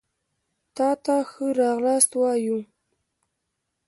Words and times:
تاته 0.75 1.15
ښه 1.29 1.45
راغلاست 1.61 2.11
وايو 2.19 2.57